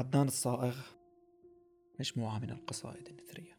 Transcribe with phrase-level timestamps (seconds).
[0.00, 0.76] عدنان الصائغ.
[2.00, 3.58] مجموعة من القصائد النثرية.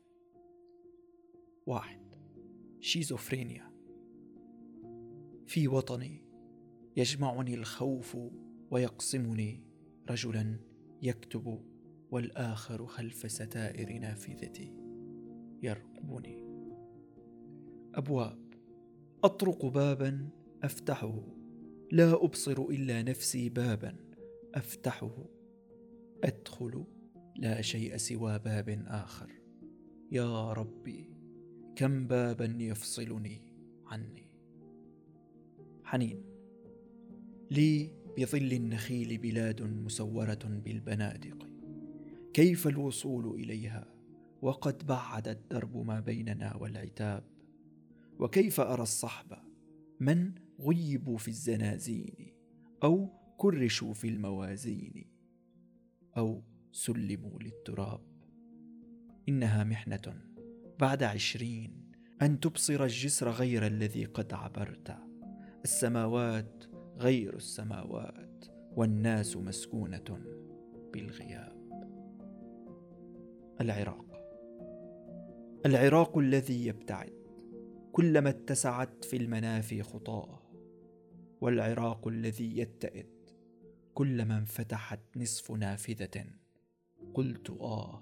[1.65, 2.15] واحد.
[2.79, 3.71] شيزوفرينيا.
[5.47, 6.25] في وطني
[6.97, 8.17] يجمعني الخوف
[8.71, 9.63] ويقسمني
[10.09, 10.59] رجلا
[11.01, 11.61] يكتب
[12.11, 14.73] والآخر خلف ستائر نافذتي
[15.63, 16.43] يرقبني
[17.95, 18.53] أبواب.
[19.23, 20.29] أطرق بابا
[20.63, 21.23] أفتحه.
[21.91, 23.95] لا أبصر إلا نفسي بابا
[24.55, 25.40] أفتحه.
[26.23, 26.85] أدخل
[27.35, 29.31] لا شيء سوى باب آخر.
[30.11, 31.09] يا ربي
[31.75, 33.41] كم بابا يفصلني
[33.87, 34.31] عني؟
[35.83, 36.23] حنين.
[37.51, 41.47] لي بظل النخيل بلاد مسورة بالبنادق.
[42.33, 43.87] كيف الوصول إليها؟
[44.41, 47.23] وقد بعد الدرب ما بيننا والعتاب.
[48.19, 49.33] وكيف أرى الصحب؟
[49.99, 52.33] من غيبوا في الزنازين
[52.83, 55.10] أو كرشوا في الموازين؟
[56.17, 58.01] أو سلموا للتراب.
[59.29, 60.21] إنها محنة
[60.79, 64.97] بعد عشرين أن تبصر الجسر غير الذي قد عبرت.
[65.63, 66.63] السماوات
[66.97, 68.45] غير السماوات
[68.75, 70.19] والناس مسكونة
[70.93, 71.61] بالغياب.
[73.61, 74.05] العراق.
[75.65, 77.21] العراق الذي يبتعد
[77.91, 80.41] كلما اتسعت في المنافي خطاه
[81.41, 83.20] والعراق الذي يتئد
[84.01, 86.25] كلما انفتحت نصف نافذة.
[87.13, 88.01] قلت آه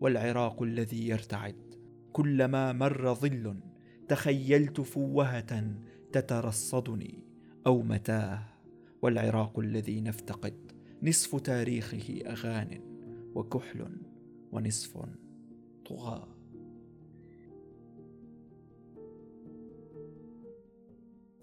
[0.00, 1.74] والعراق الذي يرتعد.
[2.12, 3.60] كلما مر ظل
[4.08, 5.74] تخيلت فوهة
[6.12, 7.24] تترصدني.
[7.66, 8.42] أو متاه
[9.02, 10.72] والعراق الذي نفتقد.
[11.02, 12.80] نصف تاريخه أغان
[13.34, 13.96] وكحل
[14.52, 15.06] ونصف
[15.86, 16.28] طغاة.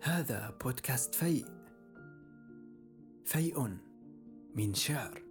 [0.01, 1.60] هذا بودكاست فيء
[3.31, 3.77] فيء
[4.55, 5.30] من شعر.